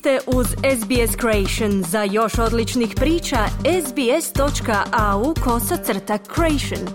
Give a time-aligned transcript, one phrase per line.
[0.00, 1.82] ste uz SBS Creation.
[1.82, 3.36] Za još odličnih priča,
[3.86, 6.88] sbs.au kosacrta creation.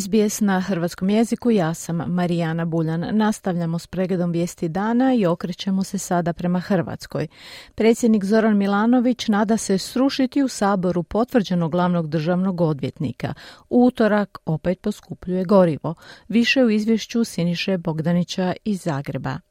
[0.00, 3.06] SBS na hrvatskom jeziku, ja sam Marijana Buljan.
[3.12, 7.26] Nastavljamo s pregledom vijesti dana i okrećemo se sada prema Hrvatskoj.
[7.74, 13.34] Predsjednik Zoran Milanović nada se srušiti u Saboru potvrđenog glavnog državnog odvjetnika.
[13.68, 15.94] Utorak opet poskupljuje gorivo.
[16.28, 19.49] Više u izvješću Siniše Bogdanića iz Zagreba.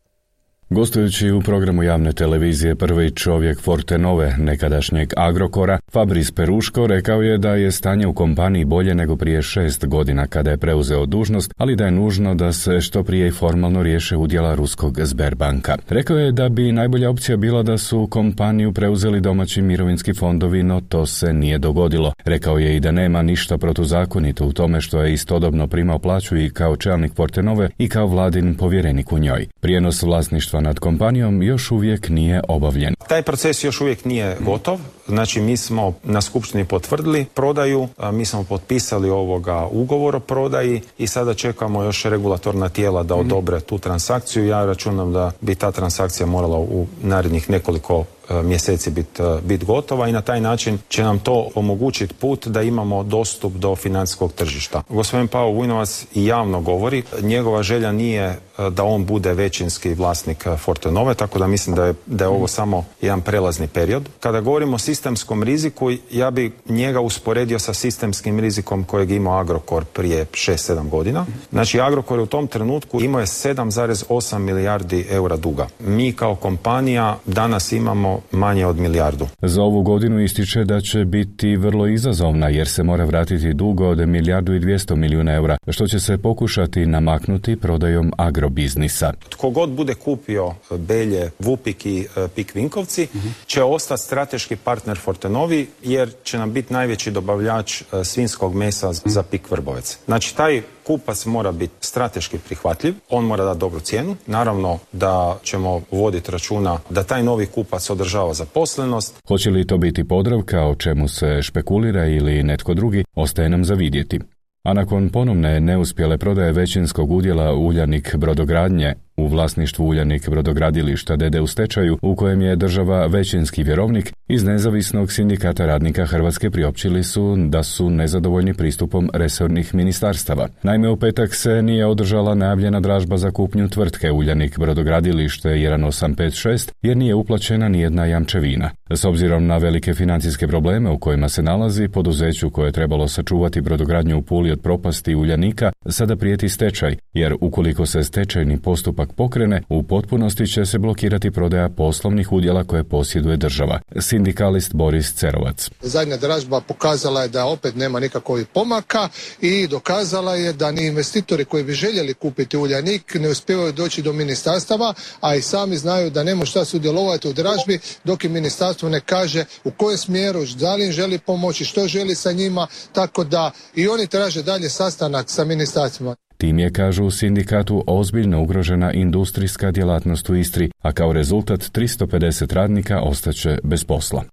[0.71, 7.55] Gostujući u programu javne televizije prvi čovjek Fortenove, nekadašnjeg Agrokora, Fabris Peruško rekao je da
[7.55, 11.85] je stanje u kompaniji bolje nego prije šest godina kada je preuzeo dužnost, ali da
[11.85, 15.77] je nužno da se što prije formalno riješe udjela ruskog Sberbanka.
[15.89, 20.81] Rekao je da bi najbolja opcija bila da su kompaniju preuzeli domaći mirovinski fondovi, no
[20.81, 22.13] to se nije dogodilo.
[22.25, 26.49] Rekao je i da nema ništa protuzakonito u tome što je istodobno primao plaću i
[26.49, 29.47] kao čelnik Fortenove i kao vladin povjerenik u njoj.
[29.59, 32.95] Prijenos vlasništva nad kompanijom još uvijek nije obavljen.
[33.07, 34.79] Taj proces još uvijek nije gotov.
[35.09, 41.07] Znači mi smo na skupštini potvrdili prodaju, mi smo potpisali ovoga ugovor o prodaji i
[41.07, 44.47] sada čekamo još regulatorna tijela da odobre tu transakciju.
[44.47, 48.03] Ja računam da bi ta transakcija morala u narednih nekoliko
[48.43, 53.03] mjeseci biti bit gotova i na taj način će nam to omogućiti put da imamo
[53.03, 54.83] dostup do financijskog tržišta.
[54.89, 61.13] Gospodin Pavo Vujnovac i javno govori, njegova želja nije da on bude većinski vlasnik Fortenove,
[61.13, 64.09] tako da mislim da je, da je ovo samo jedan prelazni period.
[64.19, 69.85] Kada govorimo o sistemskom riziku, ja bi njega usporedio sa sistemskim rizikom kojeg imao Agrokor
[69.85, 71.25] prije 6-7 godina.
[71.51, 75.67] Znači Agrokor je u tom trenutku imao je 7,8 milijardi eura duga.
[75.79, 79.27] Mi kao kompanija danas imamo manje od milijardu.
[79.41, 84.07] Za ovu godinu ističe da će biti vrlo izazovna jer se mora vratiti dugo od
[84.07, 89.13] milijardu i 200 milijuna eura, što će se pokušati namaknuti prodajom agrobiznisa.
[89.29, 93.07] Tko god bude kupio Belje, Vupik i e, Pik Vinkovci
[93.45, 99.23] će ostati strateški partner Fortenovi jer će nam biti najveći dobavljač e, svinskog mesa za
[99.23, 99.97] Pik Vrbovec.
[100.05, 104.15] Znači taj kupac mora biti strateški prihvatljiv, on mora dati dobru cijenu.
[104.27, 109.15] Naravno da ćemo voditi računa da taj novi kupac održava zaposlenost.
[109.27, 113.73] Hoće li to biti Podravka o čemu se špekulira ili netko drugi, ostaje nam za
[113.73, 114.19] vidjeti.
[114.63, 121.47] A nakon ponovne neuspjele prodaje većinskog udjela Uljanik brodogradnje u vlasništvu Uljanik brodogradilišta DD u
[121.47, 127.63] stečaju, u kojem je država većinski vjerovnik, iz nezavisnog sindikata radnika Hrvatske priopćili su da
[127.63, 130.47] su nezadovoljni pristupom resornih ministarstava.
[130.63, 136.97] Naime, u petak se nije održala najavljena dražba za kupnju tvrtke Uljanik brodogradilište 1856 jer
[136.97, 138.69] nije uplaćena nijedna jamčevina.
[138.93, 143.61] S obzirom na velike financijske probleme u kojima se nalazi, poduzeću koje je trebalo sačuvati
[143.61, 149.61] brodogradnju u Puli od propasti Uljanika, sada prijeti stečaj, jer ukoliko se stečajni postupak pokrene,
[149.69, 153.79] u potpunosti će se blokirati prodaja poslovnih udjela koje posjeduje država.
[153.99, 155.69] Sindikalist Boris Cerovac.
[155.81, 159.09] Zadnja dražba pokazala je da opet nema nikakvih pomaka
[159.41, 164.13] i dokazala je da ni investitori koji bi željeli kupiti Uljanik ne uspijevaju doći do
[164.13, 168.99] ministarstava, a i sami znaju da nema šta sudjelovati u dražbi dok im ministarstvo ne
[168.99, 173.51] kaže u kojem smjeru, da li im želi pomoći, što želi sa njima, tako da
[173.75, 176.15] i oni traže dalje sastanak sa ministarstvima.
[176.41, 182.53] Tim je, kažu u sindikatu, ozbiljno ugrožena industrijska djelatnost u Istri, a kao rezultat 350
[182.53, 184.23] radnika ostaće bez posla.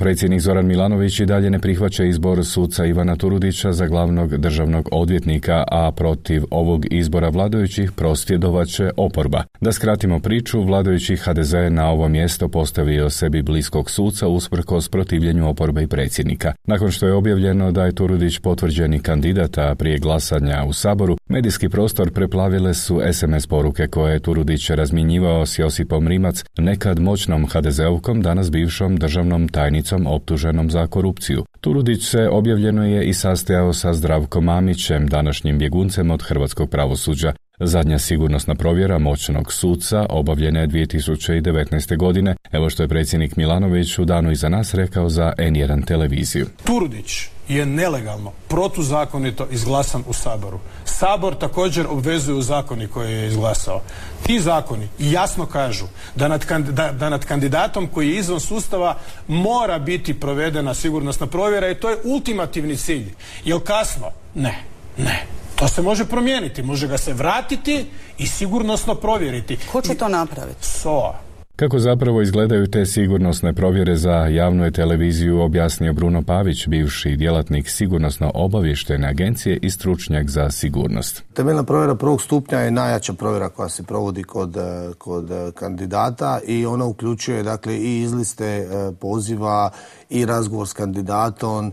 [0.00, 5.64] Predsjednik Zoran Milanović i dalje ne prihvaća izbor suca Ivana Turudića za glavnog državnog odvjetnika,
[5.70, 9.44] a protiv ovog izbora vladajućih prosvjedovaće oporba.
[9.60, 15.82] Da skratimo priču, vladajući HDZ na ovo mjesto postavio sebi bliskog suca usprkos protivljenju oporbe
[15.82, 16.52] i predsjednika.
[16.64, 21.68] Nakon što je objavljeno da je Turudić potvrđeni kandidat, a prije glasanja u Saboru, medijski
[21.68, 28.22] prostor preplavile su SMS poruke koje je Turudić razmjenjivao s Josipom Rimac, nekad moćnom HDZ-ovkom,
[28.22, 31.44] danas bivšom državnom tajnicom optuženom za korupciju.
[31.60, 37.32] Turudić se objavljeno je i sastajao sa Zdravkom Mamićem, današnjim bjeguncem od hrvatskog pravosuđa.
[37.60, 41.96] Zadnja sigurnosna provjera moćnog suca obavljena je 2019.
[41.96, 46.46] godine, evo što je predsjednik Milanović u danu iza nas rekao za N1 televiziju.
[46.64, 50.58] Turudić je nelegalno, protuzakonito izglasan u Saboru.
[50.84, 53.80] Sabor također obvezuje u zakoni koje je izglasao.
[54.26, 58.96] Ti zakoni jasno kažu da nad, da, da nad kandidatom koji je izvan sustava
[59.28, 63.14] mora biti provedena sigurnosna provjera i to je ultimativni cilj.
[63.44, 64.10] Jel kasno?
[64.34, 64.62] Ne,
[64.96, 65.26] ne.
[65.56, 67.86] To se može promijeniti, može ga se vratiti
[68.18, 69.58] i sigurnosno provjeriti.
[69.72, 70.66] Ko će to napraviti?
[70.66, 71.25] SOA.
[71.56, 78.30] Kako zapravo izgledaju te sigurnosne provjere za javnu televiziju objasnio Bruno Pavić, bivši djelatnik sigurnosno
[78.34, 81.22] obavještene agencije i stručnjak za sigurnost.
[81.34, 84.56] Temeljna provjera prvog stupnja je najjača provjera koja se provodi kod,
[84.98, 88.68] kod kandidata i ona uključuje dakle i izliste
[89.00, 89.70] poziva
[90.10, 91.72] i razgovor s kandidatom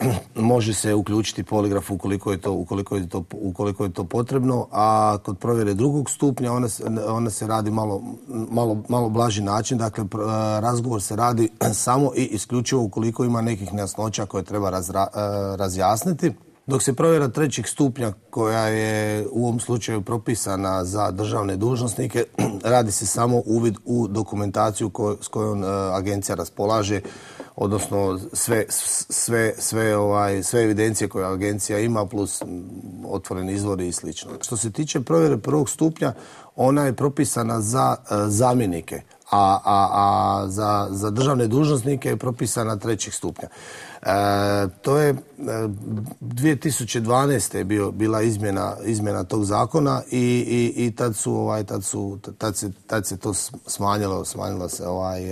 [0.34, 5.18] može se uključiti poligraf ukoliko je to, ukoliko je to, ukoliko je to potrebno, a
[5.22, 8.02] kod provjere drugog stupnja ona se, ona se radi malo,
[8.50, 10.04] malo, malo blaži način, dakle
[10.60, 15.06] razgovor se radi samo i isključivo ukoliko ima nekih nejasnoća koje treba razra,
[15.58, 16.32] razjasniti.
[16.66, 22.24] Dok se provjera trećeg stupnja koja je u ovom slučaju propisana za državne dužnosnike,
[22.74, 25.64] radi se samo uvid u dokumentaciju s kojom
[25.94, 27.00] agencija raspolaže
[27.60, 32.42] odnosno sve, sve, sve, ovaj, sve evidencije koje agencija ima plus
[33.08, 34.30] otvoreni izvori i slično.
[34.40, 36.12] Što se tiče provjere prvog stupnja,
[36.56, 42.76] ona je propisana za e, zamjenike, a, a, a za, za državne dužnosnike je propisana
[42.76, 43.48] trećeg stupnja.
[44.02, 44.06] E,
[44.82, 45.14] to je
[46.20, 47.54] 2012.
[47.54, 51.84] E, je bio, bila izmjena, izmjena tog zakona i, i, i tad su ovaj tad
[51.84, 53.34] su tad se, tad se to
[53.66, 55.22] smanjilo smanjilo se ovaj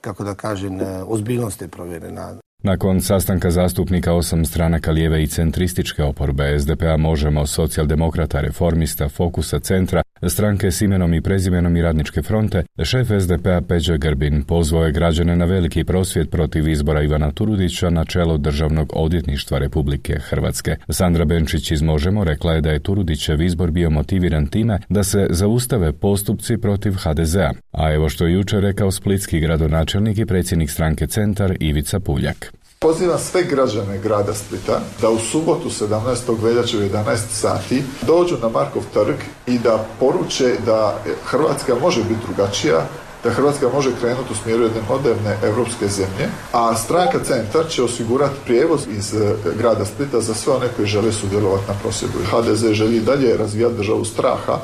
[0.00, 2.36] kako da kažem, e, ozbiljnost je provjerena.
[2.62, 10.02] Nakon sastanka zastupnika osam stranaka lijeve i centrističke oporbe SDP-a Možemo, socijaldemokrata, reformista, Fokusa, Centra,
[10.26, 15.36] stranke s imenom i prezimenom i radničke fronte, šef SDP-a Peđe Grbin pozvao je građane
[15.36, 20.76] na veliki prosvjed protiv izbora Ivana Turudića na čelo Državnog odvjetništva Republike Hrvatske.
[20.88, 25.26] Sandra Benčić iz Možemo rekla je da je Turudićev izbor bio motiviran time da se
[25.30, 31.06] zaustave postupci protiv HDZ-a, a evo što je jučer rekao splitski gradonačelnik i predsjednik stranke
[31.06, 32.52] Centar Ivica Puljak.
[32.80, 36.42] Pozivam sve građane grada Splita da u subotu 17.
[36.42, 39.16] veljače u 11 sati dođu na Markov trg
[39.46, 42.86] i da poruče da Hrvatska može biti drugačija,
[43.24, 48.34] da Hrvatska može krenuti u smjeru jedne moderne europske zemlje, a stranka Centar će osigurati
[48.44, 52.18] prijevoz iz e, grada Splita za sve one koji žele sudjelovati na prosvjedu.
[52.30, 54.58] HDZ želi dalje razvijati državu straha,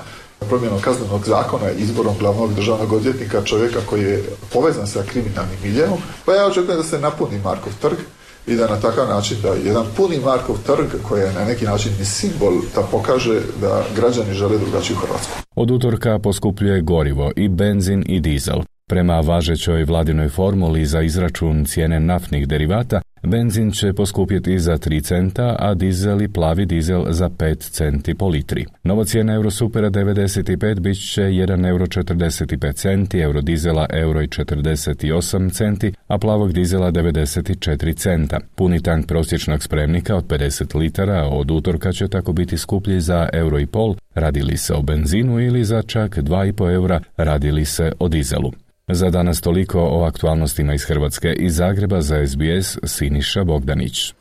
[0.48, 5.98] promjenom kaznenog zakona i izborom glavnog državnog odvjetnika čovjeka koji je povezan sa kriminalnim miljenom,
[6.24, 7.98] pa ja očekujem da se napuni Markov trg
[8.46, 11.92] i da na takav način da jedan puni Markov trg koji je na neki način
[12.00, 15.32] i simbol da pokaže da građani žele drugačiju Hrvatsku.
[15.54, 18.62] Od utorka poskupljuje gorivo i benzin i dizel.
[18.88, 25.56] Prema važećoj vladinoj formuli za izračun cijene naftnih derivata, Benzin će poskupjeti za 3 centa,
[25.58, 28.66] a dizel i plavi dizel za 5 centi po litri.
[28.82, 35.92] Nova cijena Eurosupera 95 bit će 1 euro 45 centi, eurodizela euro i 48 centi,
[36.06, 38.40] a plavog dizela 94 centa.
[38.54, 43.58] Puni tank prosječnog spremnika od 50 litara od utorka će tako biti skuplji za euro
[43.58, 48.63] i pol, radili se o benzinu ili za čak 2,5 eura radili se o dizelu.
[48.88, 54.14] Za danas toliko o aktualnostima iz Hrvatske i Zagreba za SBS Siniša Bogdanić.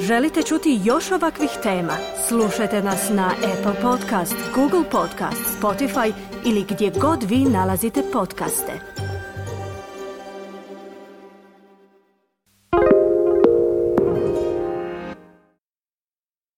[0.00, 1.92] Želite čuti još ovakvih tema?
[2.28, 6.12] Slušajte nas na Apple Podcast, Google Podcast, Spotify
[6.46, 8.99] ili gdje god vi nalazite podcaste.